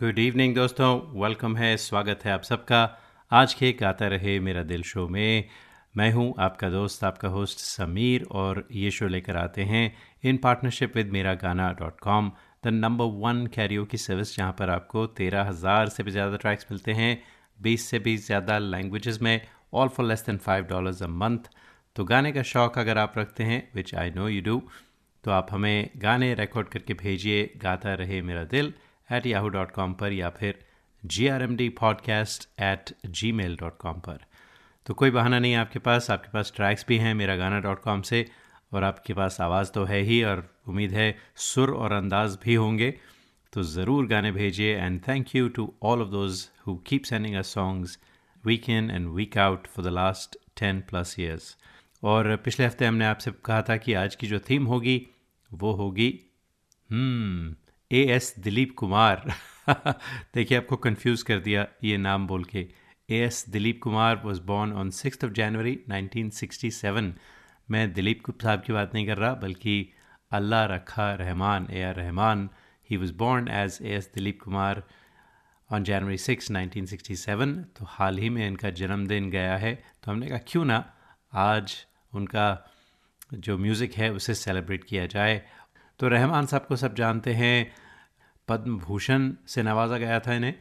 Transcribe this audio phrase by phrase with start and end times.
[0.00, 2.80] Good evening दोस्तों। Welcome है, स्वागत है आप सबका।
[3.32, 5.48] आज के गाता रहे मेरा दिल शो में
[5.96, 9.94] मैं हूँ आपका दोस्त, आपका होस्ट समीर और ये शो लेकर आते हैं
[10.24, 12.32] इन पार्टनरशिप विद मेरा गाना dot com
[12.64, 16.66] the number one Cairo की सर्विस जहाँ पर आपको तेरह हज़ार से भी ज़्यादा ट्रैक्स
[16.70, 17.22] मिलते हैं,
[17.58, 19.40] बीस से भी ज़्यादा लैंग्वेजेस में
[19.72, 21.50] all for less than five dollars a month
[21.96, 24.62] तो गाने का शौक़ अगर आप रखते हैं which I know you do
[25.24, 28.72] तो आप हमें गाने रिकॉर्ड करके भेजिए, गाता रहे मेरा दिल
[29.08, 30.58] एट याहू डॉट कॉम पर या फिर
[31.02, 32.94] G R M D podcast at
[33.32, 34.18] Gmail dot com पर।
[34.86, 38.02] तो कोई बहाना नहीं आपके पास आपके पास ट्रैक्स भी हैं मेरा गाना डॉट कॉम
[38.02, 38.26] से,
[38.72, 42.90] और आपके पास आवाज़ तो है ही, और उम्मीद है सुर और अंदाज भी होंगे।
[43.52, 47.42] तो ज़रूर गाने भेजिए and thank you to all of those who keep sending a
[47.48, 47.98] songs
[48.44, 51.56] week in and week out for the last ten plus years
[52.02, 55.06] और पिछले हफ़्ते हमने आपसे कहा था कि आज की जो थीम होगी,
[55.50, 56.08] वो होगी
[57.90, 59.34] ए एस दिलीप कुमार।
[60.34, 62.68] देखिए, आपको कंफ्यूज कर दिया ये नाम बोल के।
[63.10, 67.12] A S Dilip Kumar was born on six of January 1967
[67.70, 69.92] मैं दिलीप साहब की बात नहीं कर रहा, बल्कि
[70.32, 72.48] Allah Rakha Rahman, A R Rahman.
[72.90, 74.82] He was born as A S Dilip Kumar.
[75.72, 80.38] On January six 1967 तो हाल ही में इनका जन्मदिन गया है तो हमने कहा,
[80.46, 80.84] क्यों ना
[81.32, 81.74] आज
[82.12, 82.46] उनका
[83.34, 85.40] जो म्यूज़िक है, उसे सेलिब्रेट किया जाए?
[86.00, 87.72] तो रहमान साहब को सब जानते हैं
[88.48, 90.54] पद्म भूषण से नवाजा गया था इन्हें,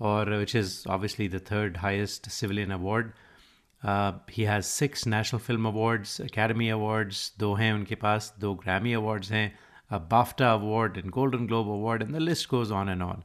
[0.00, 3.12] और which is obviously the third highest civilian award
[4.32, 9.32] he has six national film awards academy awards दो हैं उनके पास, दो ग्रैमी अवार्ड्स
[9.32, 9.52] हैं
[10.10, 13.22] BAFTA award and Golden Globe award and the list goes on and on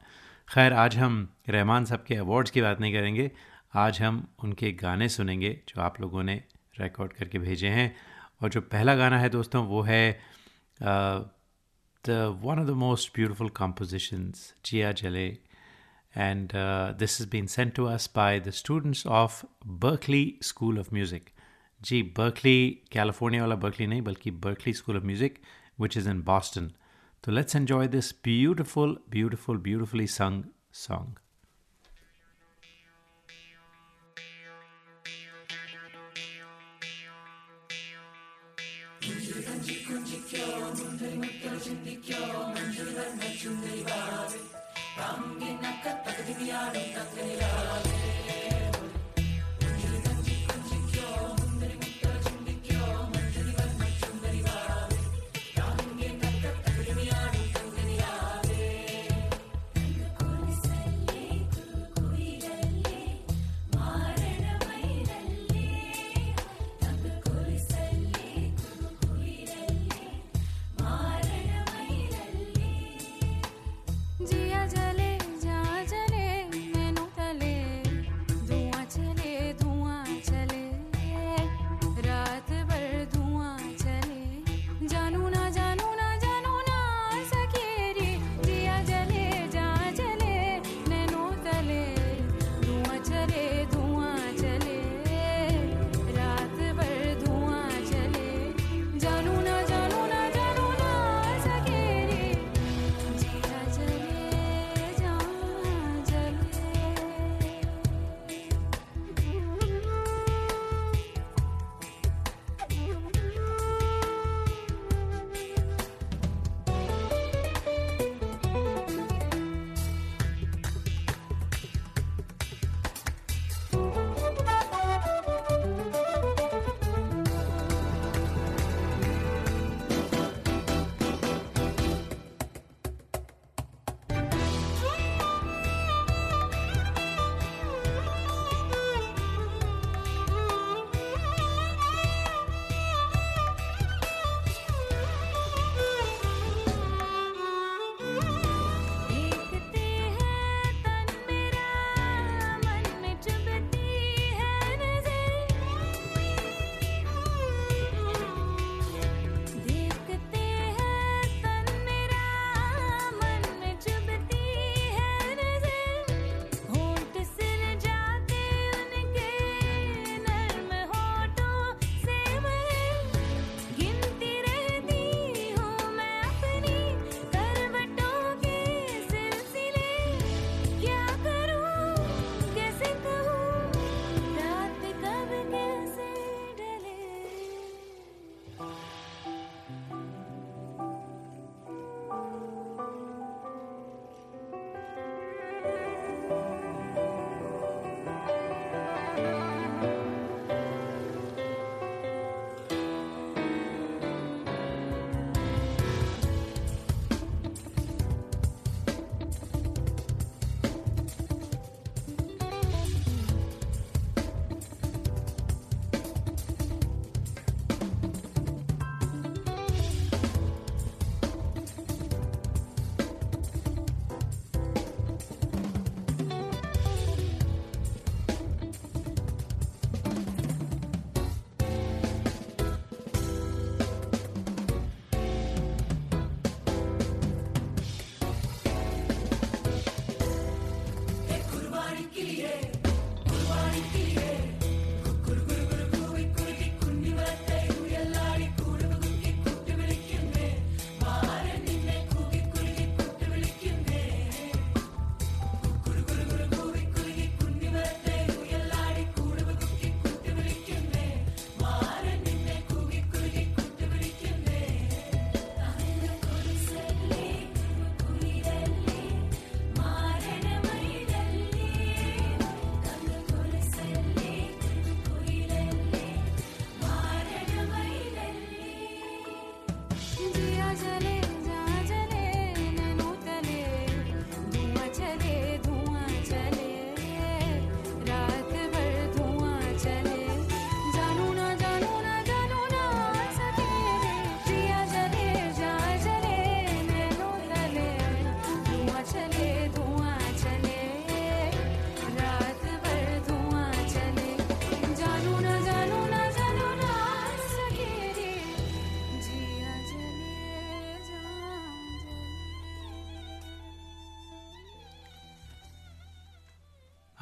[0.48, 1.14] खैर, आज हम
[1.48, 3.30] रहमान साहब के अवार्ड्स की बात नहीं करेंगे।
[3.74, 6.34] आज हम उनके गाने सुनेंगे, जो आप लोगों ने
[6.80, 7.94] रिकॉर्ड करके भेजे हैं।
[8.42, 10.20] और जो पहला गाना है दोस्तों, वो है
[10.80, 12.10] the
[12.44, 15.26] one of the most beautiful compositions Jiya Jale.
[16.14, 16.52] And
[16.98, 19.44] this is been sent to us by the students of
[19.82, 21.30] Berklee School of Music
[21.80, 22.58] ji Berkeley
[22.92, 25.38] California वाला बर्कली नहीं, बल्कि Berklee School of Music
[25.80, 26.70] which is in Boston
[27.24, 31.16] So let's enjoy this beautiful, beautiful, beautifully sung song.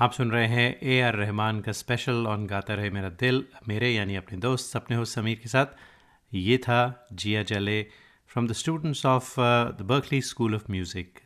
[0.02, 3.90] आप सुन रहे हैं ए R Rahman का special on गाता रहे मेरा दिल, मेरे
[3.90, 5.66] यानी अपने दोस्त सपने हो समीर के साथ।
[6.32, 7.82] ये था Jiya Jale
[8.30, 9.34] from the students of
[9.78, 11.20] the Berklee School of Music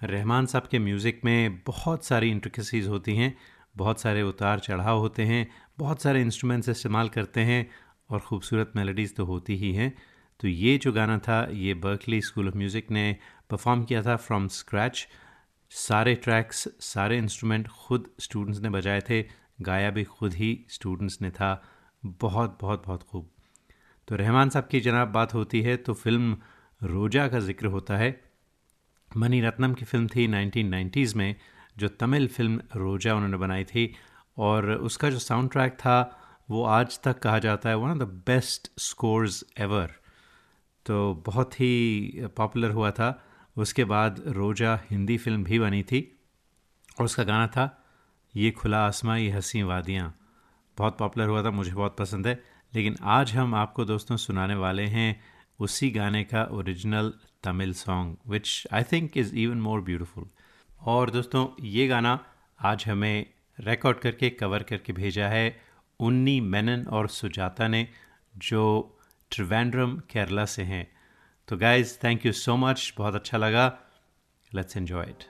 [0.00, 3.34] Rahman साहब के म्यूज़िक में बहुत सारी इंट्रिकसीज़ होती हैं,
[3.76, 5.46] बहुत सारे उतार चढ़ाव होते हैं,
[5.78, 7.68] बहुत सारे इंस्ट्रूमेंट्स इस्तेमाल करते हैं
[8.10, 9.92] और ख़ूबसूरत मेलोडीज़ तो होती ही हैं।
[10.40, 13.16] तो ये जो गाना था, ये बर्कली स्कूल ऑफ़ म्यूज़िक ने
[13.50, 15.06] परफॉर्म किया था फ्रॉम स्क्रैच
[15.70, 19.22] सारे ट्रैक्स सारे इंस्ट्रूमेंट खुद स्टूडेंट्स ने बजाए थे,
[19.62, 21.62] गाया भी खुद ही स्टूडेंट्स ने था।
[22.04, 23.30] बहुत बहुत बहुत खूब।
[24.08, 26.36] तो रहमान साहब की जनाब बात होती है तो फ़िल्म
[26.82, 28.20] रोजा का ज़िक्र होता है।
[29.16, 31.36] मनी रत्नम की फ़िल्म थी 1990s में,
[31.78, 33.94] जो तमिल फ़िल्म रोजा उन्होंने बनाई थी,
[34.38, 36.20] और उसका जो साउंड ट्रैक था,
[36.50, 39.90] वो आज तक कहा जाता है one of the best scores ever
[40.86, 43.22] तो बहुत ही पॉपुलर हुआ था।
[43.56, 46.18] उसके बाद रोजा हिंदी फ़िल्म भी बनी थी
[46.98, 47.84] और उसका गाना था
[48.36, 50.18] ये खुला आसमां, ये हँसी वादियाँ।
[50.78, 52.42] बहुत पॉपुलर हुआ था, मुझे बहुत पसंद है।
[52.74, 55.20] लेकिन आज हम आपको दोस्तों सुनाने वाले हैं
[55.58, 57.12] उसी गाने का original
[57.42, 60.28] Tamil song which I think is even more beautiful
[60.80, 62.24] और दोस्तों, ये गाना
[62.60, 63.26] आज हमें
[63.60, 65.60] रिकॉर्ड करके कवर करके भेजा है
[66.00, 67.88] उन्नी मेनन और सुजाता ने,
[68.36, 68.98] जो
[69.30, 70.95] त्रिवेंद्रम, केरला से हैं।
[71.48, 73.66] तो guys thank you so much बहुत अच्छा लगा.
[74.54, 75.24] लेट्स एन्जॉय इट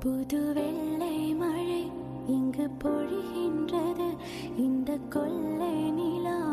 [0.00, 1.90] புது வெள்ளை மழை
[2.26, 4.08] இங்கு பொழிகின்றது.
[4.56, 6.49] இந்த கொள்ளை நிலா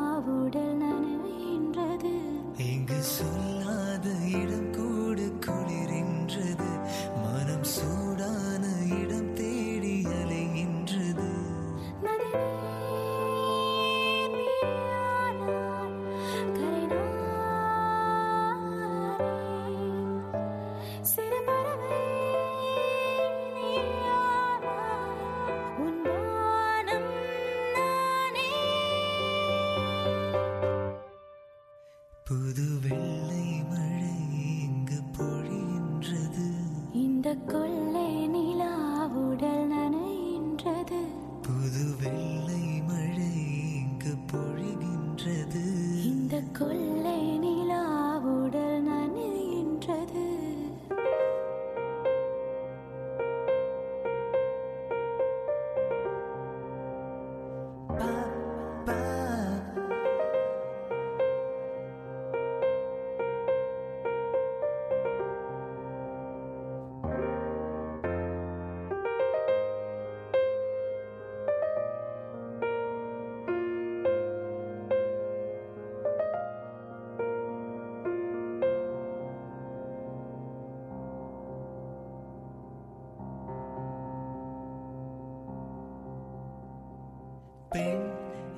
[87.77, 88.05] பெண்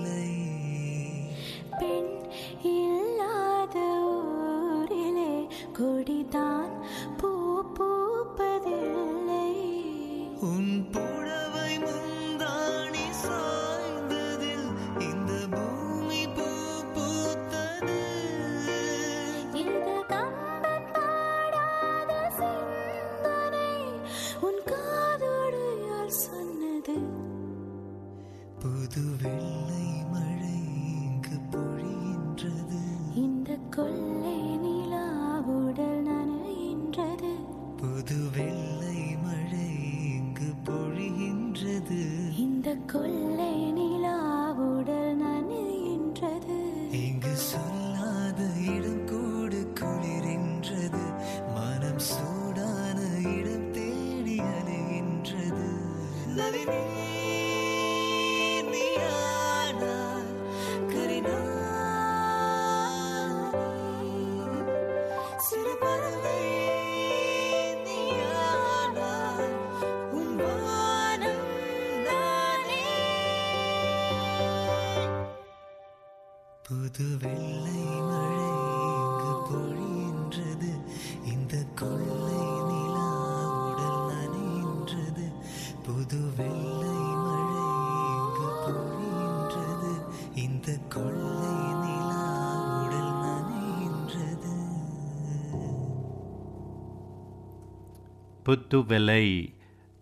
[98.49, 99.52] Puthu Vellai.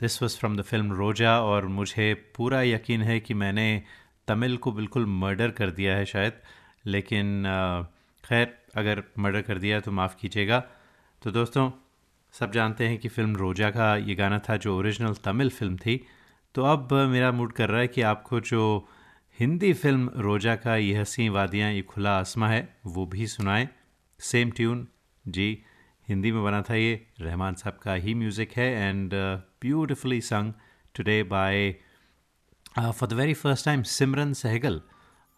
[0.01, 3.83] This was from the film Roja और मुझे पूरा यकीन है कि मैंने
[4.29, 6.33] तमिल को बिल्कुल मर्डर कर दिया है शायद।
[6.87, 7.43] लेकिन
[8.25, 10.61] खैर, अगर मर्डर कर दिया तो माफ़ कीजिएगा।
[11.23, 11.71] तो दोस्तों,
[12.33, 16.07] सब जानते हैं कि फ़िल्म रोजा का ये गाना था जो ओरिजिनल तमिल फ़िल्म थी।
[16.55, 18.89] तो अब मेरा मूड कर रहा है कि आपको जो
[19.41, 23.69] हिंदी फ़िल्म रोजा का ये हँसी वादियाँ, ये खुला आसमां है, वो भी सुनाएँ।
[24.21, 24.89] सेम ट्यून
[25.29, 25.63] जी।
[26.09, 29.15] हिंदी में बना था ये। रहमान साहब का ही म्यूज़िक है and
[29.63, 30.53] beautifully sung
[30.95, 31.71] today by
[32.79, 34.81] for the very first time Simran Sehgal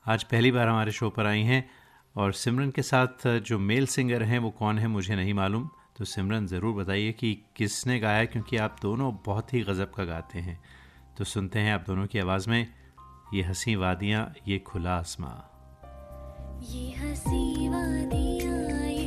[0.07, 1.69] आज पहली बार हमारे शो पर आई हैं
[2.17, 5.69] और सिमरन के साथ uh, जो मेल सिंगर हैं वो कौन है मुझे नहीं मालूम।
[5.99, 10.39] तो सिमरन ज़रूर बताइए कि किसने गाया क्योंकि आप दोनों बहुत ही गज़ब का गाते
[10.39, 10.59] हैं।
[11.19, 12.67] तो सुनते हैं आप दोनों की आवाज़ में
[13.35, 15.35] ये हँसी वादियाँ ये खुला आसमां।
[16.65, 18.98] ये हँसी वादियाँ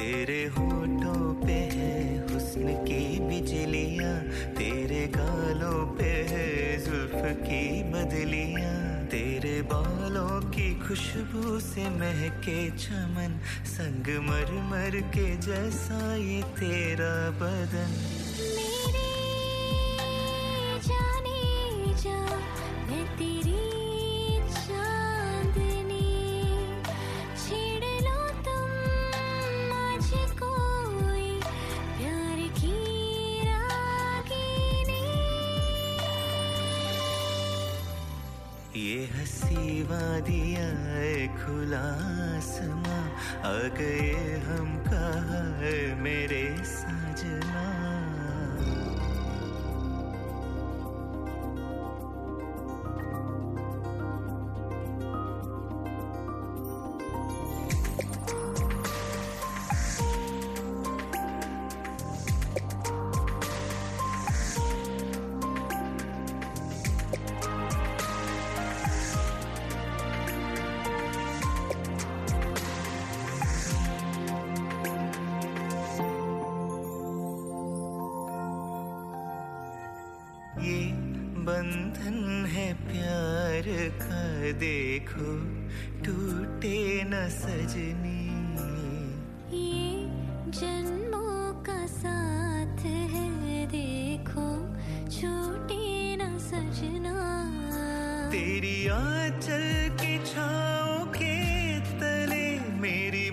[0.00, 1.96] तेरे होठों पे है
[2.28, 4.14] हुस्न की बिजलियाँ,
[4.56, 6.48] तेरे गालों पे है
[6.84, 7.60] जुल्फ की
[7.92, 8.78] बदलियाँ
[9.12, 18.29] तेरे बालों की खुशबू से महके चमन, संग मर मर के जैसा ये तेरा बदन।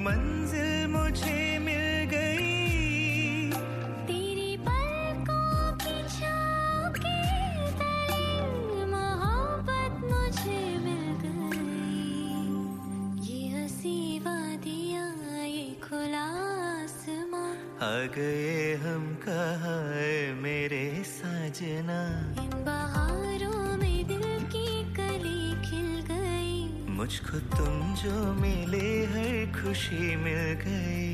[0.06, 0.65] मंजिल
[27.07, 31.06] मुझको तुम जो मिले हर खुशी मिल गई।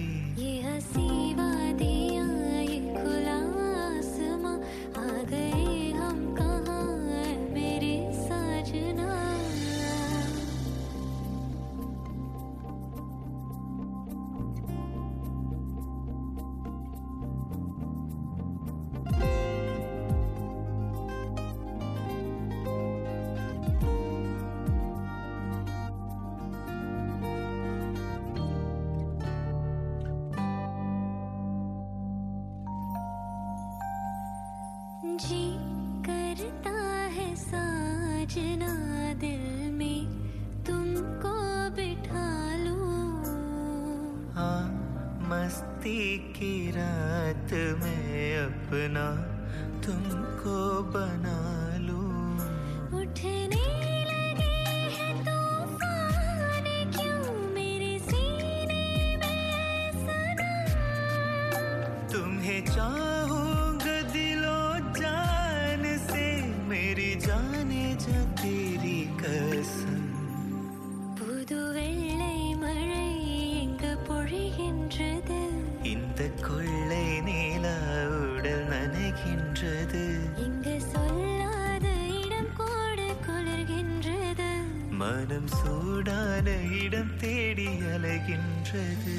[88.74, 89.16] நின்றது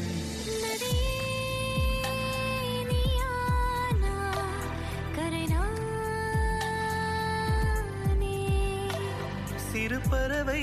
[9.67, 10.63] சிறு பறவை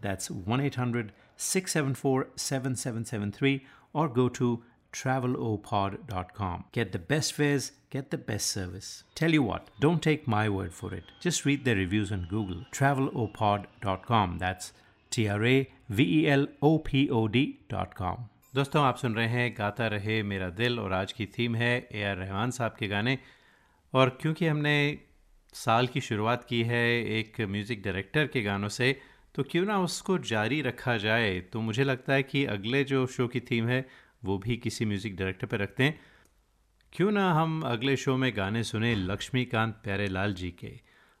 [0.00, 6.64] That's 1 800 674 7773 or go to travelopod.com.
[6.72, 9.04] Get the best fares, get the best service.
[9.14, 11.04] Tell you what, don't take my word for it.
[11.20, 12.64] Just read their reviews on Google.
[12.72, 14.38] Travelopod.com.
[14.38, 14.72] That's
[15.10, 18.28] T R A V E L O P O D.com.
[18.54, 22.02] दोस्तों आप सुन रहे हैं गाता रहे मेरा दिल और आज की थीम है ए
[22.04, 23.18] आर रहमान साहब के गाने
[23.94, 24.74] और क्योंकि हमने
[25.54, 26.82] साल की शुरुआत की है
[27.18, 28.90] एक म्यूज़िक डायरेक्टर के गानों से
[29.37, 31.39] तो क्यों ना उसको जारी रखा जाए?
[31.39, 33.87] तो मुझे लगता है कि अगले जो शो की थीम है,
[34.25, 35.99] वो भी किसी म्यूज़िक डायरेक्टर पर रखते हैं।
[36.93, 40.79] क्यों ना हम अगले शो में गाने सुने लक्ष्मीकांत प्यारे लाल जी के।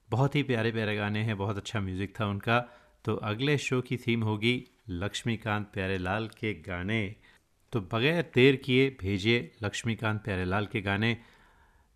[0.09, 2.59] बहुत ही प्यारे प्यारे गाने हैं, बहुत अच्छा म्यूज़िक था उनका।
[3.05, 7.15] तो अगले शो की थीम होगी लक्ष्मीकांत प्यारे लाल के गाने।
[7.71, 11.17] तो बगैर देर किए भेजिए लक्ष्मीकांत प्यारे लाल के गाने।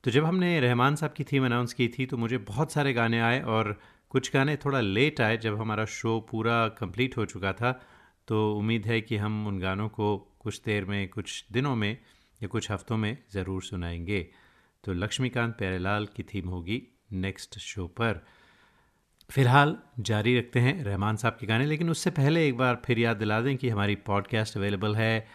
[0.04, 3.20] तो जब हमने रहमान साहब की थीम अनाउंस की थी तो मुझे बहुत सारे गाने
[3.20, 3.80] आए और
[4.12, 7.72] कुछ गाने थोड़ा लेट आए जब हमारा शो पूरा कंप्लीट हो चुका था
[8.28, 11.98] तो उम्मीद है कि हम उन गानों को कुछ देर में, कुछ दिनों में
[12.44, 14.22] या कुछ हफ्तों में ज़रूर सुनाएँगे।
[14.84, 18.22] तो लक्ष्मीकांत प्यारेलाल की थीम होगी नेक्स्ट शो पर।
[19.30, 23.18] फ़िलहाल जारी रखते हैं रहमान साहब के गाने, लेकिन उससे पहले एक बार फिर याद
[23.18, 25.28] दिला दें कि हमारी पॉडकास्ट अवेलेबल है।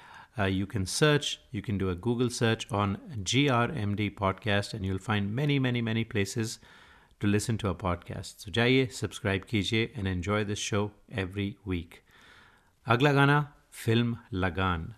[0.51, 4.75] You can search you can do a Google search on G R M D podcast
[4.75, 6.59] and you'll find many many many places
[7.21, 11.95] to listen to a podcast तो जाइए सब्सक्राइब कीजिए and enjoy this show every week
[12.87, 14.95] अगला गाना, film Lagaan.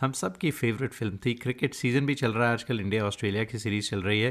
[0.00, 3.44] हम सब की favourite film थी। Cricket season भी चल रहा है आजकल इंडिया ऑस्ट्रेलिया
[3.44, 4.30] की सीरीज़ चल रही है।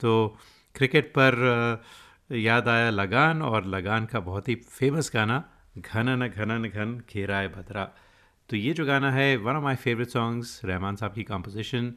[0.00, 0.38] तो
[0.74, 1.84] क्रिकेट पर
[2.32, 5.44] याद आया लगान और लगान का बहुत ही फ़ेमस गाना
[5.78, 7.84] घनन घनन घन घेराए भद्रा
[8.48, 11.94] तो ये जो गाना है one of my favourite songs Rahman साहब की कॉम्पोजिशन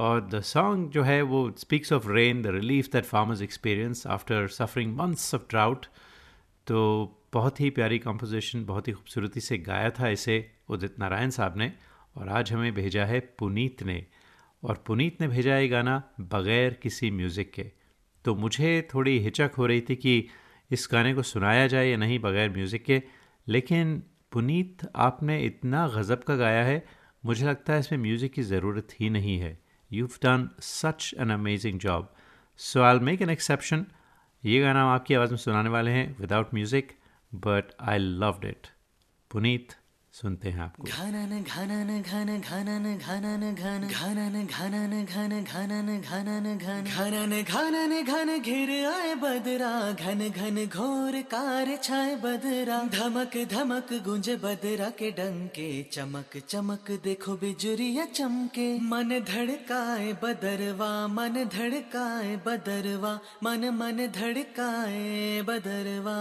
[0.00, 4.46] और द सॉन्ग जो है वो speaks of rain the relief that farmers experience after
[4.50, 5.86] suffering months of drought
[6.66, 6.80] तो
[7.32, 10.36] बहुत ही प्यारी कंपोजिशन बहुत ही खूबसूरती से गाया था इसे
[10.68, 11.72] उदित नारायण साहब ने
[12.16, 14.04] और आज हमें भेजा है पुनीत ने।
[14.62, 17.62] और पुनीत ने भेजा ये गाना बग़ैर किसी म्यूज़िक के।
[18.24, 20.28] तो मुझे थोड़ी हिचक हो रही थी कि
[20.70, 23.02] इस गाने को सुनाया जाए या नहीं बग़ैर म्यूज़िक के,
[23.46, 26.84] लेकिन पुनीत, आपने इतना गज़ब का गाया है,
[27.24, 29.58] मुझे लगता है इसमें म्यूज़िक की ज़रूरत ही नहीं है।
[29.91, 32.13] you done such an amazing job
[32.59, 33.85] so I make an exception
[34.43, 36.91] ये गाना हम आपकी आवाज़ में सुनाने वाले हैं without music
[37.35, 38.67] but I loved it
[39.31, 39.75] Puneet
[40.22, 46.84] सुनते हैं आपको। घनन घनन, घन, घनन घनन, घन। घनन घनन, घन, घनन घनन, घन।
[46.84, 54.30] घनन घनन, घन घिर आए बदरा। घन घन घोर कार छाए बदरा। धमक धमक गुंज
[54.30, 63.70] बदरा के डंके। चमक चमक देखो बिजुरिया चमके। मन धड़काए बदरवा, मन धड़काए बदरवा। मन
[63.70, 66.20] मन धड़काए बदरवा।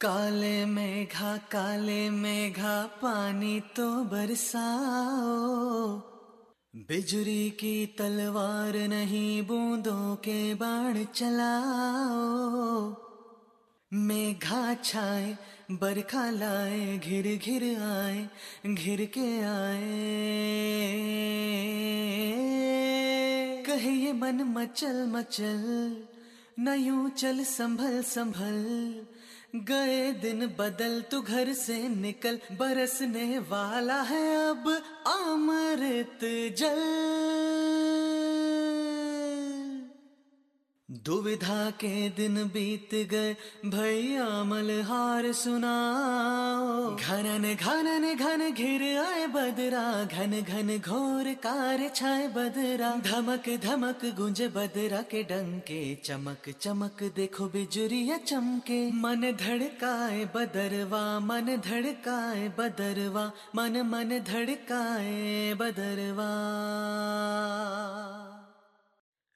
[0.00, 5.98] काले मेघा काले मेघा, पानी तो बरसाओ।
[6.76, 12.94] बिजली की तलवार नहीं, बूंदों के बाण चलाओ।
[13.92, 15.38] मेघा छाए,
[15.70, 18.28] बरखा लाए, घिर घिर आए,
[18.66, 19.96] घिर के आए।
[23.66, 25.96] कहिए मन मचल मचल
[26.58, 29.06] न यूँ चल संभल संभल
[29.54, 34.68] गए दिन बदल तू घर से निकल बरसने वाला है अब
[35.06, 36.18] अमृत
[36.58, 36.82] जल।
[40.90, 50.40] दुविधा के दिन बीत गए, भैया मलहार सुनाओ। घनन घनन, घन घिर आए बदरा, घन
[50.40, 58.16] घन घोर कार छाए बदरा। धमक धमक गुंज बदरा के डंके, चमक चमक देखो बिजुरिया
[58.16, 66.32] चमके। मन धड़काए बदरवा, मन धड़काए बदरवा, मन मन धड़काए बदरवा।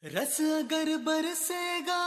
[0.05, 2.01] रस अगर बरसेगा,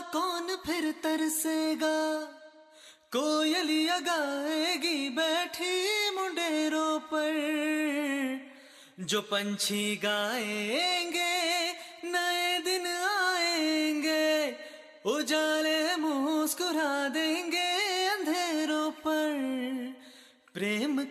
[0.00, 2.24] कौन फिर तरसेगा?
[3.12, 7.34] कोयलिया गाएगी बैठी मुंडेरों पर।
[9.00, 11.72] जो पंछी गाएँगे,
[12.04, 14.56] नए दिन आएँगे,
[15.06, 17.55] उजाले मुस्कुरा देंगे।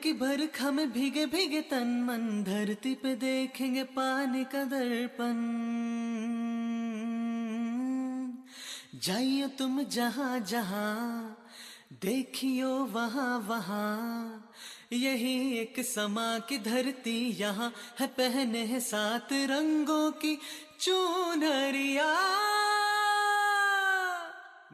[0.05, 5.33] प्रेम की बरखा में भीगे भीगे तन मन, धरती पे देखेंगे पानी का दर्पण।
[8.99, 11.37] जाइयो तुम जहाँ जहाँ,
[12.01, 14.51] देखियो वहाँ वहाँ,
[14.93, 20.37] यही एक समा की धरती यहाँ है, पहने है सात रंगों की
[20.79, 22.05] चूनरिया।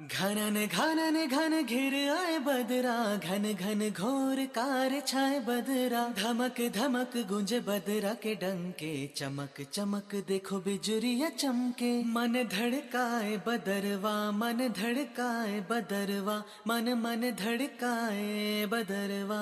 [0.02, 7.54] घनन घनन घन घिर आए बदरा, घन घन घोर कार छाए बदरा। धमक धमक गुंज
[7.54, 16.94] बदरा के डंके, चमक चमक देखो बिजुरिया चमके। मन धड़काए बदरवा, मन धड़काए बदरवा, मन
[16.94, 19.42] मन धड़काए बदरवा।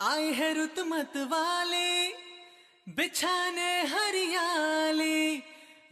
[0.00, 2.08] आए है रुत मत वाले,
[2.88, 5.42] बिछाने हरियाली।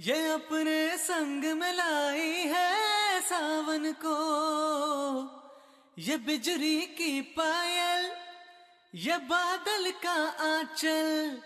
[0.00, 4.18] ये अपने संग में लाई है सावन को।
[5.98, 8.10] ये बिजली की पायल,
[8.94, 10.14] ये बादल का
[10.46, 11.38] आंचल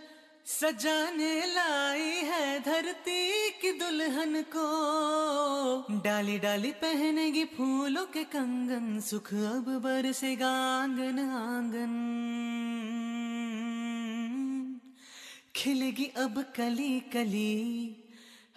[0.46, 9.80] सजाने लाई है धरती की दुल्हन को। डाली डाली पहनेगी फूलों के कंगन, सुख अब
[9.84, 10.50] बरसेगा
[10.82, 11.94] आँगन आँगन।
[15.56, 17.98] खिलेगी अब कली कली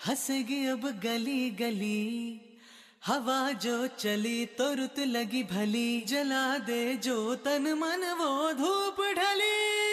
[0.07, 2.41] हंसेगी अब गली गली।
[3.05, 9.85] हवा जो चली तो रुत लगी भली। जला दे जो तन मन वो धूप ढली।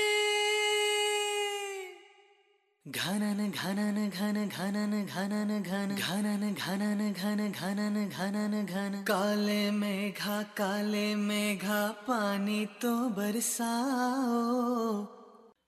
[2.89, 11.15] घनन घनन, घन, घनन घनन, घन। घनन घनन, घन, घनन घनन, घन। काले मेघा काले
[11.15, 15.22] मेघा, पानी तो बरसाओ।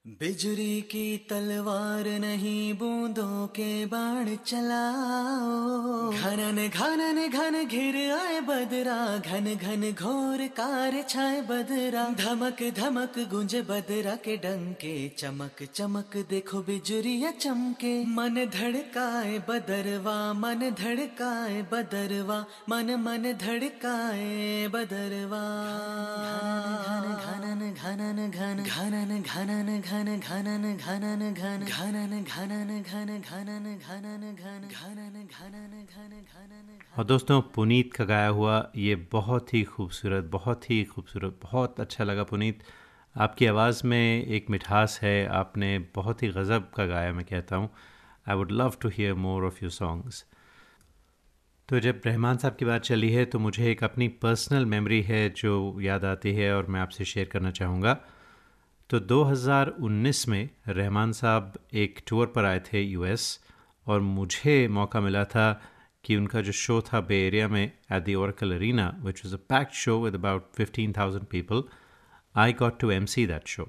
[0.06, 9.44] बिजली की तलवार नहीं, बूंदों के बाण चलाओ। घनन घनन, घन घिर आए बदरा, घन
[9.54, 17.30] घन घोर कार छाए बदरा। धमक धमक, गुंज बदरा के डंके, चमक चमक देखो बिजुरिया
[17.30, 22.38] चमके। मन धड़काए बदरवा, मन धड़काए बदरवा,
[22.68, 25.44] मन मन धड़काए बदरवा।
[27.24, 34.62] घनन घनन घन घनन घनन घन घनन घनन घन घनन घनन घन घनन घनन घन
[34.68, 40.70] घनन घनन घन घनन और दोस्तों, पुनीत का गाया हुआ ये बहुत ही खूबसूरत, बहुत
[40.70, 42.62] ही खूबसूरत, बहुत अच्छा लगा पुनीत।
[43.14, 47.70] आपकी आवाज़ में एक मिठास है, आपने बहुत ही गज़ब का गाया, मैं कहता हूँ।
[48.28, 50.24] I would love to hear more of your songs
[51.68, 55.28] तो जब रहमान साहब की बात चली है तो मुझे एक अपनी पर्सनल मेमोरी है
[55.36, 57.96] जो याद आती है और मैं आपसे शेयर करना चाहूँगा।
[58.90, 63.40] तो 2019 में रहमान साहब एक टूर पर आए थे यूएस
[63.86, 65.46] और मुझे मौका मिला था
[66.04, 69.38] कि उनका जो शो था बे एरिया में at the Oracle Arena which was a
[69.48, 71.62] packed show with about fifteen thousand people
[72.36, 73.68] I got to M C that show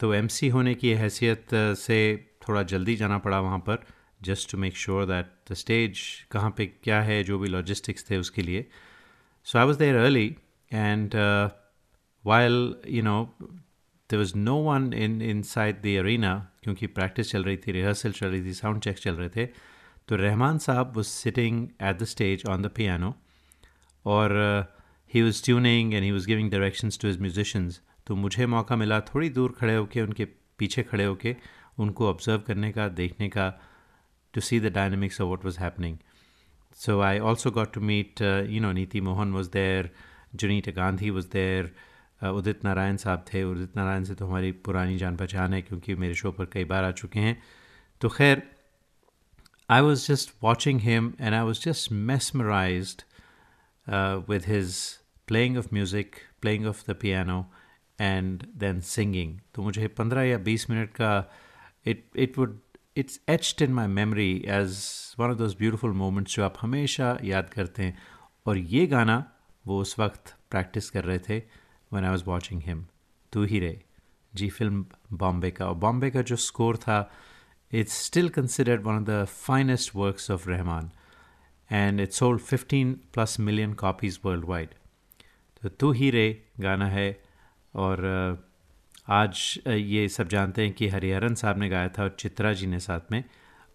[0.00, 2.00] तो एम सी होने की हैसियत से
[2.48, 3.84] थोड़ा जल्दी जाना पड़ा वहाँ पर
[4.22, 8.16] just to make sure that the stage कहाँ पे क्या है, जो भी लॉजिस्टिक्स थे
[8.16, 8.66] उसके लिए.
[9.44, 10.36] So I was there early
[10.72, 11.14] and
[12.24, 13.38] while you know
[14.10, 18.26] there was no one in inside the arena क्योंकि प्रैक्टिस चल रही थी रिहर्सल चल
[18.26, 19.46] रही थी साउंड चेक चल रहे थे
[20.08, 23.14] तो रहमान साहब was sitting at the stage on the piano
[24.04, 24.34] और
[25.12, 29.00] he was tuning and he was giving directions to his musicians तो मुझे मौका मिला
[29.08, 30.24] थोड़ी दूर खड़े होकर उनके
[30.58, 31.34] पीछे खड़े होकर
[31.78, 33.48] उनको ऑब्ज़र्व करने का, देखने का
[34.34, 35.96] to see the dynamics of what was happening
[36.78, 39.90] so I also got to meet you know Neeti Mohan was there
[40.34, 41.72] Jonita Gandhi was there
[42.20, 46.14] Udit Narayan साहब थे। उदित नारायण से तो हमारी पुरानी जान पहचान है क्योंकि मेरे
[46.14, 47.40] शो पर कई बार आ चुके हैं।
[48.00, 48.42] तो खैर
[49.68, 52.96] I was just watching him and I was just mesmerize
[54.28, 54.76] with his
[55.28, 57.44] playing of music playing of the piano
[58.00, 61.12] and then singing तो मुझे पंद्रह या बीस मिनट का
[61.86, 62.58] it it would
[62.96, 64.80] it's etched in my memory as
[65.18, 67.98] one of those beautiful moments जो आप हमेशा याद करते हैं।
[68.46, 69.24] और ये गाना
[69.64, 71.38] वो उस वक्त प्रैक्टिस कर रहे थे।
[71.92, 72.86] When I was watching him
[73.32, 73.82] Tu Hi Re
[74.34, 77.10] ji film Bombay का और बॉम्बे का जो स्कोर था
[77.72, 80.90] it's still considered one of the finest works of Rahman
[81.72, 84.68] and it sold 15 plus million copies worldwide
[85.62, 87.22] तो तू ही रे गाना है
[87.74, 87.96] और
[88.38, 88.46] uh,
[89.08, 92.66] आज uh, ये सब जानते हैं कि हरिहरन साहब ने गाया था और चित्रा जी
[92.66, 93.24] ने साथ में।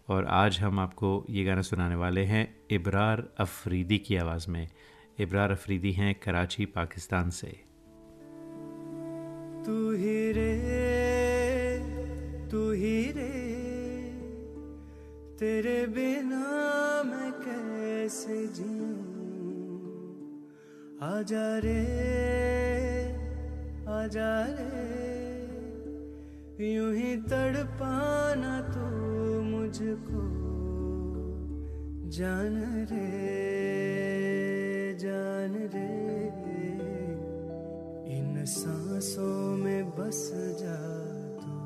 [0.10, 4.70] और आज हम आपको ये गाना सुनाने वाले हैं इब्रार अफरीदी की आवाज़ में।
[5.20, 7.71] इब्रार अफरीदी हैं कराची पाकिस्तान से।
[9.66, 10.54] तू ही रे,
[12.52, 13.32] तू ही रे।
[15.40, 16.46] तेरे बिना
[17.04, 19.12] मैं कैसे जीऊं?
[21.02, 21.82] आजा रे
[23.88, 24.92] आजा रे।
[26.74, 28.82] यूँ ही तड़पाना तू
[29.42, 30.22] मुझको।
[32.10, 33.08] जान रे
[35.00, 35.92] जान रे।
[38.18, 38.46] इन
[39.02, 40.78] सांसों में बस जा
[41.36, 41.58] तू।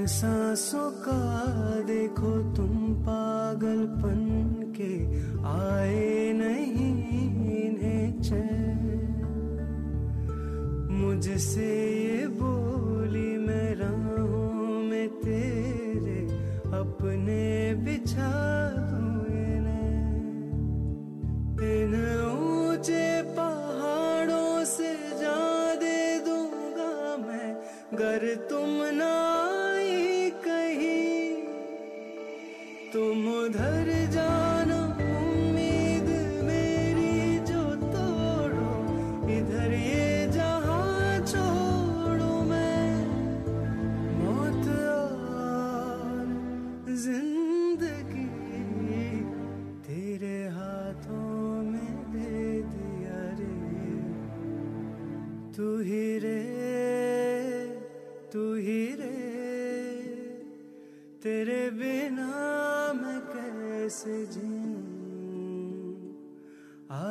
[0.00, 1.20] इन सांसों का
[1.84, 2.72] देखो तुम
[3.04, 4.20] पागलपन
[4.76, 4.92] के
[5.44, 6.92] आए नहीं
[7.64, 8.80] इन्हें चैन।
[10.90, 11.68] मुझसे
[12.04, 16.20] ये बोली मैं राहों में तेरे
[16.80, 17.59] अपने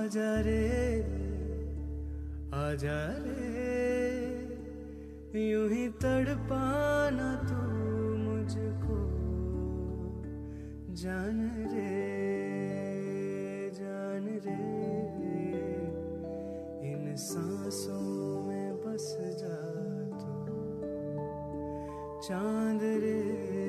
[0.09, 0.61] आजा रे
[2.57, 3.81] आजा रे।
[5.41, 7.59] यूँ ही तड़पाना तू
[8.21, 8.97] मुझको,
[11.01, 11.37] जान
[11.73, 11.93] रे
[13.77, 14.57] जान रे।
[16.89, 19.09] इन सांसों में बस
[19.41, 19.57] जा
[20.17, 20.57] तू,
[22.27, 23.68] चाँद रे।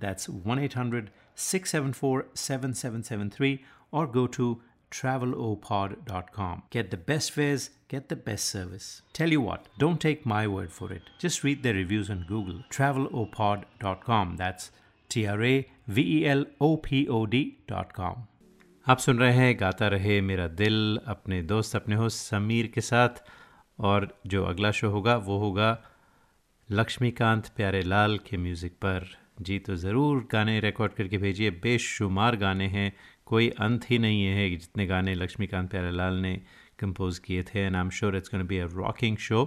[0.00, 6.62] That's 1 800 674 7773 or go to travelopod.com.
[6.70, 9.02] Get the best fares, get the best service.
[9.12, 11.02] Tell you what, don't take my word for it.
[11.18, 12.60] Just read the reviews on Google.
[12.70, 14.36] Travelopod.com.
[14.36, 14.70] That's
[15.10, 18.28] T R A V E L O P O D.com.
[18.86, 20.74] आप सुन रहे हैं गाता रहे मेरा दिल
[21.08, 23.22] अपने दोस्त अपने होस्ट समीर के साथ
[23.88, 25.68] और जो अगला शो होगा वो होगा
[26.68, 29.06] लक्ष्मीकांत प्यारे लाल के म्यूज़िक पर
[29.39, 32.91] जी तो ज़रूर गाने रिकॉर्ड करके भेजिए। बेशुमार गाने हैं।
[33.25, 36.33] कोई अंत ही नहीं है जितने गाने लक्ष्मीकांत प्यारे लाल ने
[36.79, 39.43] कंपोज किए थे। And I am sure it's gonna be a rocking show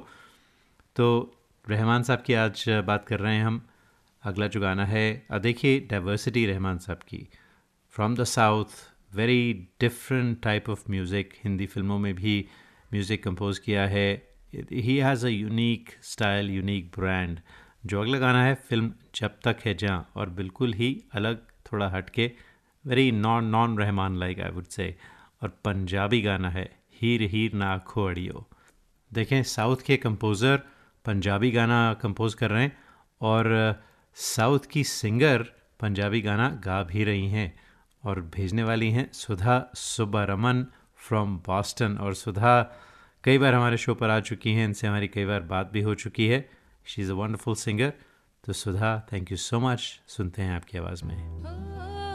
[0.96, 1.08] तो
[1.64, 3.60] रहमान साहब की आज बात कर रहे हैं हम।
[4.22, 5.04] अगला जो गाना है
[5.42, 7.26] देखिए डाइवर्सिटी रहमान साहब की।
[7.94, 8.66] From the south
[9.14, 12.44] very different type of music Hindi फ़िल्मों में भी
[12.92, 14.10] म्यूज़िक कंपोज किया है।
[14.52, 17.38] He has a unique style unique brand
[17.86, 21.42] जो अगला गाना है, फ़िल्म जब तक है जहाँ, और बिल्कुल ही अलग,
[21.72, 22.32] थोड़ा हट के
[22.86, 24.96] very non non Rahman like I would say
[25.42, 28.46] और पंजाबी गाना है, हीर हीर ना आखो अड़ियो।
[29.12, 30.62] देखें, साउथ के कंपोज़र
[31.04, 32.76] पंजाबी गाना कंपोज कर रहे हैं,
[33.20, 33.82] और,
[34.14, 35.42] साउथ की सिंगर
[35.80, 37.52] पंजाबी गाना गा भी रही हैं,
[38.04, 40.66] और भेजने वाली हैं सुधा सुब्बारमन
[40.96, 42.72] फ्रॉम बॉस्टन और सुधा
[43.24, 45.94] कई बार हमारे शो पर आ चुकी हैं, इनसे हमारी कई बार बात भी हो
[45.94, 47.92] चुकी है। She is a wonderful singer
[48.44, 52.11] तो Sudha thank you so much सुनते हैं आपकी आवाज़ में।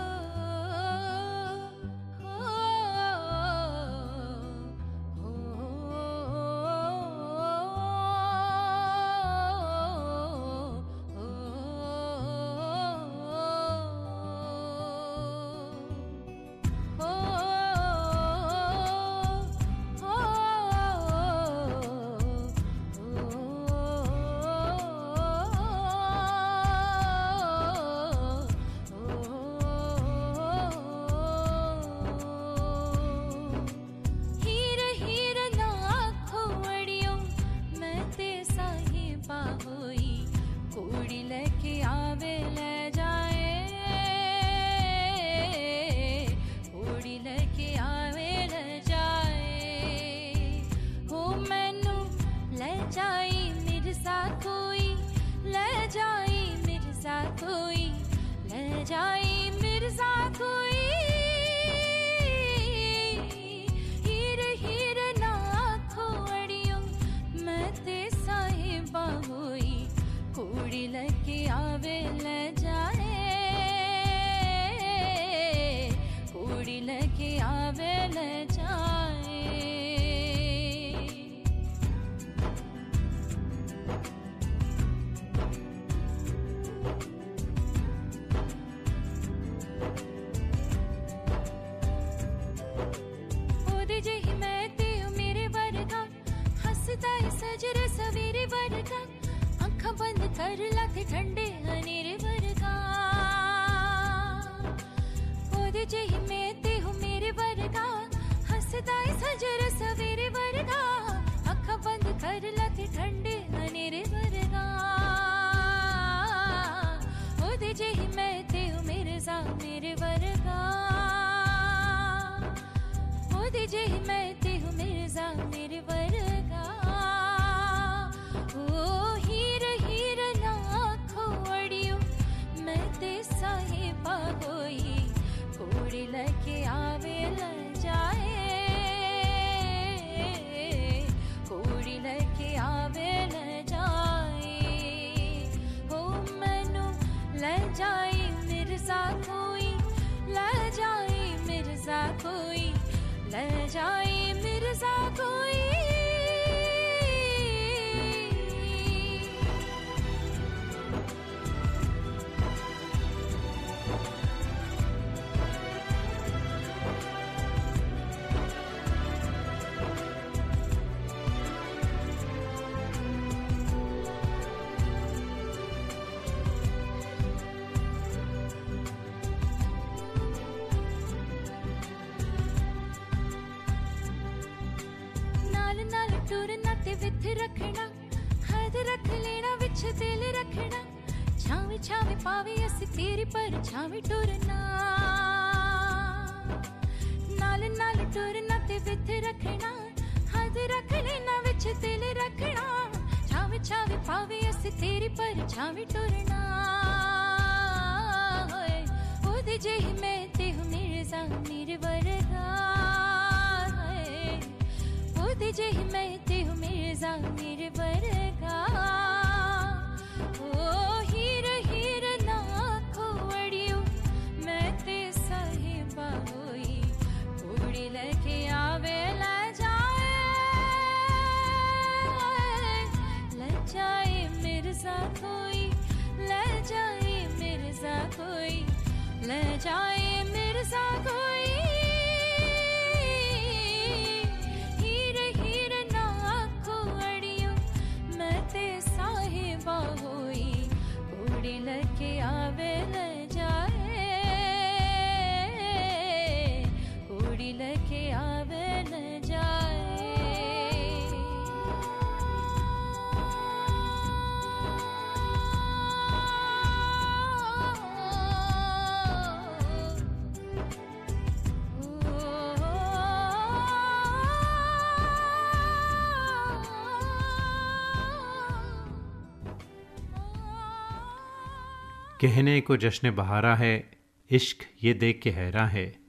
[282.22, 283.92] कहने को जश्न बहारा है,
[284.32, 286.00] इश्क ये देख के हैरा है।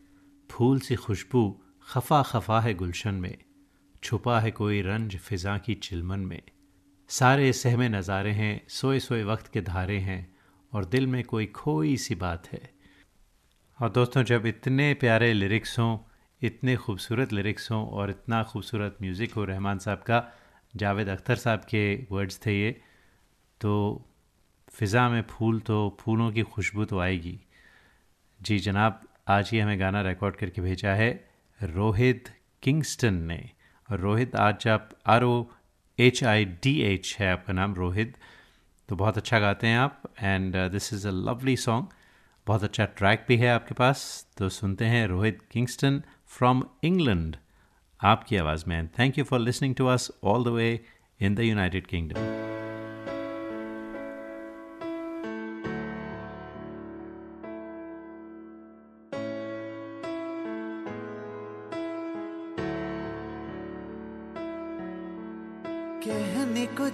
[0.51, 3.37] फूल सी खुशबू खफा खफा है गुलशन में,
[4.03, 6.43] छुपा है कोई रंज फिजा की चिलमन में।
[7.09, 10.37] सारे सहमे नज़ारे हैं, सोए सोए वक्त के धारे हैं,
[10.73, 12.71] और दिल में कोई खोई सी बात है।
[13.81, 15.99] और दोस्तों, जब इतने प्यारे लिरिक्स हों,
[16.43, 20.33] इतने खूबसूरत लिरिक्स हों, और इतना खूबसूरत म्यूज़िक हो, रहमान साहब का,
[20.77, 22.71] जावेद अख्तर साहब के वर्ड्स थे ये
[23.61, 24.05] तो
[24.79, 27.39] फ़िज़ा में फूल तो फूलों की खुशबू तो आएगी।
[28.41, 31.11] जी जनाब, आज ही हमें गाना रिकॉर्ड करके भेजा है
[31.61, 32.29] रोहित
[32.63, 33.39] किंगस्टन ने।
[33.89, 35.45] और रोहित, आज आप R O
[35.99, 38.17] H I D H है आपका नाम, रोहित।
[38.89, 41.89] तो बहुत अच्छा गाते हैं आप and this is a lovely song
[42.47, 47.37] बहुत अच्छा ट्रैक भी है आपके पास। तो सुनते हैं रोहित किंगस्टन फ्रॉम इंग्लैंड
[48.01, 50.73] आपकी आवाज़ में thank you for listening to us all the way
[51.21, 52.37] in the United Kingdom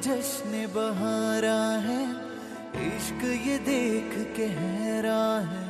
[0.05, 2.11] Jashn Bahara है,
[2.89, 5.65] इश्क ये देख के हैरा है।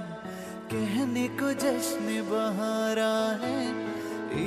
[0.72, 3.70] कहने को जश्न बहारा है,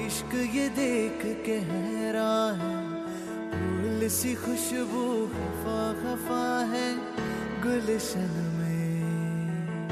[0.08, 2.76] इश्क ये देख के हैरा है।
[3.52, 6.96] फूल सी खुशबू खफा खफा है,
[7.62, 9.88] गुलशन में।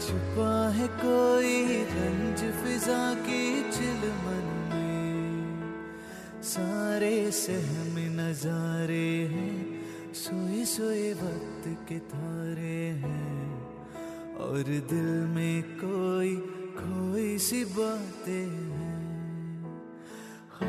[0.00, 4.61] छुपा है कोई रंज फिजा की चिलमन।
[6.52, 9.84] सारे सहम नजारे हैं,
[10.14, 13.40] सोए सोए वक्त के तारे हैं।
[14.36, 16.36] और दिल में कोई
[16.78, 19.64] कोई सी बातें हैं।
[20.52, 20.68] हो,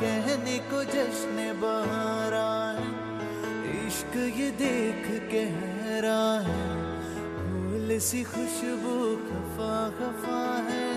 [0.00, 2.48] कहने को जश्न बहारा
[2.80, 6.64] है, इश्क ये देख के हैरा है।
[7.36, 8.98] फूल सी खुशबू
[9.28, 10.90] खफा खफा है,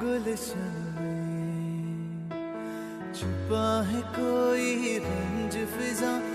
[0.00, 0.81] गुलशन
[3.52, 6.31] छुपा है कोई रंज फिजा।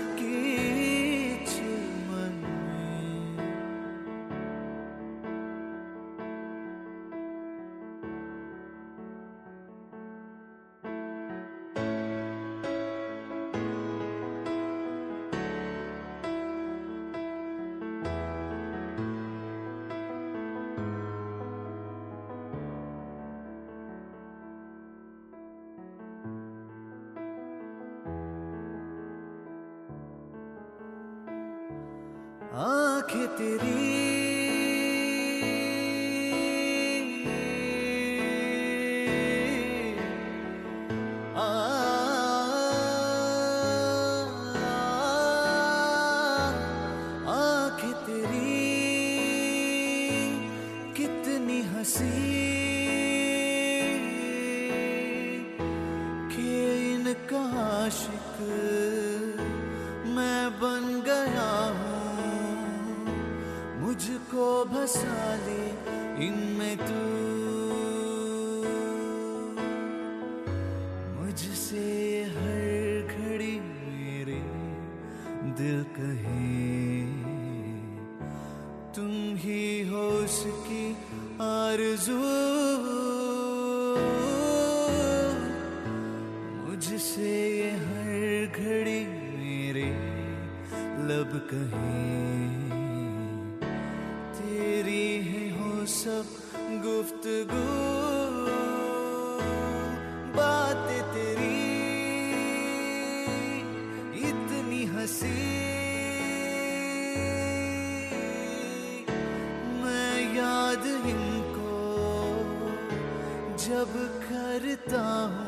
[113.88, 115.47] जब करता हूँ।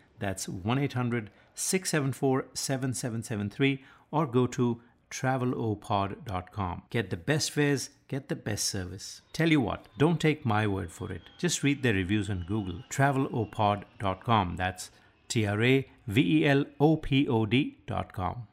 [0.20, 6.82] That's 1 800 674 7773 or go to travelopod.com.
[6.90, 9.22] Get the best fares, get the best service.
[9.32, 11.22] Tell you what, don't take my word for it.
[11.38, 12.82] Just read their reviews on Google.
[12.90, 14.56] Travelopod.com.
[14.56, 14.90] That's
[15.28, 18.46] T R A V E L O P O D.com.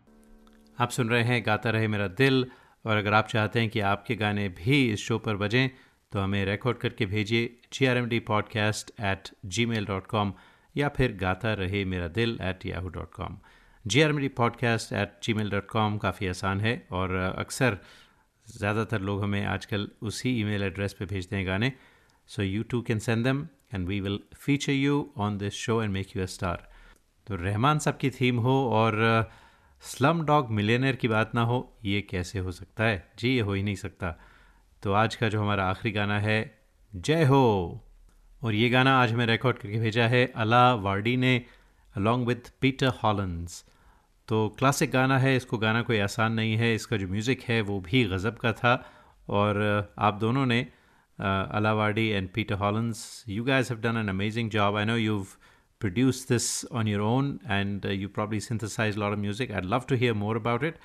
[0.79, 2.45] आप सुन रहे हैं गाता रहे मेरा दिल
[2.85, 5.69] और अगर आप चाहते हैं कि आपके गाने भी इस शो पर बजें
[6.11, 9.29] तो हमें रिकॉर्ड करके भेजिए G R M D podcast at
[9.65, 10.33] Gmail dot com
[10.78, 13.38] या फिर Gaata Rahe Mera Dil at Yahoo dot com
[13.86, 17.78] G R मेरी podcast at Gmail dot com काफ़ी आसान है और अक्सर
[18.56, 21.72] ज़्यादातर लोग हमें आजकल उसी ईमेल एड्रेस पे भेजते हैं गाने।
[22.26, 25.92] So you too can send them and we will feature you on this show and
[25.92, 26.68] make you a star
[27.26, 29.30] तो रहमान साहब की थीम हो और
[29.82, 33.12] स्लम डॉग मिलेनर की बात ना हो, ये कैसे हो सकता है?
[33.18, 34.18] जी, ये हो ही नहीं सकता।
[34.82, 36.58] तो आज का जो हमारा आखिरी गाना है,
[36.96, 37.84] जय हो!
[38.42, 41.34] और ये गाना आज हमें रिकॉर्ड करके भेजा है अला वार्डी ने
[41.94, 43.64] अलॉन्ग विथ पीटर हॉलन्स
[44.28, 47.78] तो क्लासिक गाना है इसको गाना कोई आसान नहीं है इसका जो म्यूज़िक है वो
[47.80, 48.74] भी गज़ब का था
[49.28, 49.60] और
[49.98, 50.60] आप दोनों ने
[51.18, 54.76] Alaa Wardi and Peter Hollens you guys have done an amazing job.
[54.76, 55.36] I know you've
[55.80, 59.50] produced this on your own and uh, you probably synthesized a lot of music.
[59.50, 60.78] I'd love to hear more about it.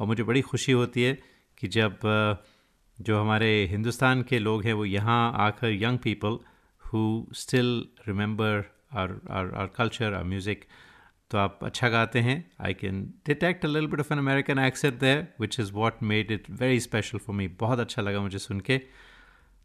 [0.00, 1.18] और मुझे बड़ी खुशी होती है
[1.58, 2.36] कि जब uh,
[2.98, 6.38] जो हमारे हिंदुस्तान के लोग हैं वो यहाँ आकर young people
[6.92, 7.02] who
[7.34, 10.64] still remember our our our culture our music
[11.30, 14.98] तो आप अच्छा गाते हैं। I can detect a little bit of an American accent
[15.00, 18.60] there which is what made it very special for me बहुत अच्छा लगा मुझे सुन
[18.60, 18.78] के।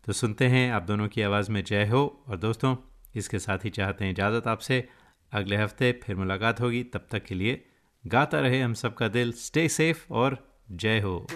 [0.07, 2.75] तो सुनते हैं। आप दोनों की आवाज़ में जय हो। और दोस्तों,
[3.15, 4.87] इसके साथ ही चाहते हैं इजाज़त आपसे।
[5.31, 7.65] अगले हफ़्ते फिर मुलाकात होगी। तब तक के लिए
[8.03, 10.37] गाता रहे हम सबका दिल। स्टे सेफ़ और
[10.71, 11.27] जय हो।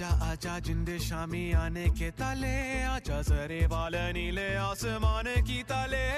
[0.00, 6.08] आजा आजा, जिंदे शामी आने के ताले। आजा सरे वाल नीले आसमान की ताले।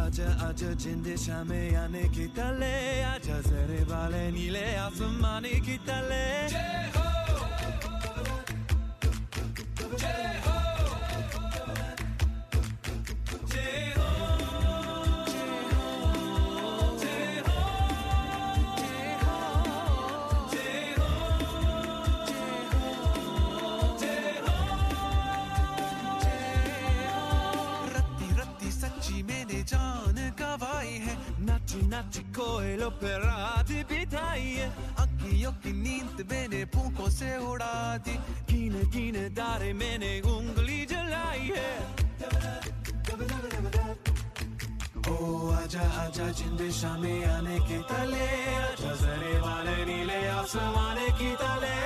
[0.00, 6.26] आजा आजा, जिंदे शामे आने की ताले। आजा सरे वाले नीले आसमान की ताले।
[9.96, 10.55] रत्ती
[32.04, 34.68] कोयल पेरा दी बिताई
[35.00, 41.72] अखियों की नींद मैंने भूखों से उड़ा दी कीने कीने दारे मैंने उंगली जलाई है
[45.08, 45.16] ओ
[45.56, 48.28] आजा आजा जिंदे शामे आने के तले
[48.60, 51.76] आजा जरे वाले नीले आसमाने की तले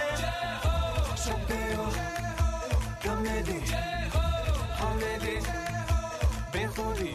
[1.22, 1.86] सकते हो
[3.06, 3.58] कमने दी
[4.80, 5.36] हमने दी
[6.50, 7.12] बेखुदी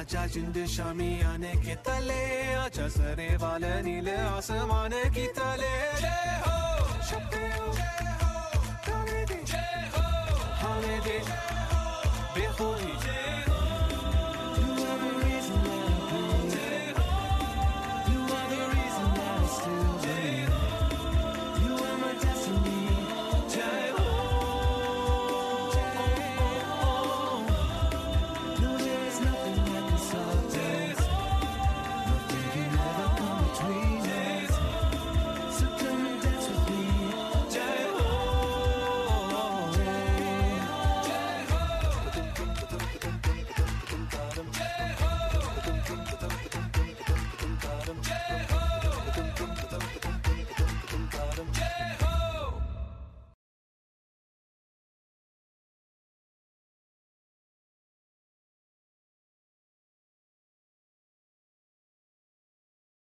[0.00, 6.56] आजा जिंद शामी आने के तले, आजा सरे वाले नीले आसमान की तले। जय हो
[10.60, 11.18] हमें दे
[12.34, 13.49] बेखुदी जय हो।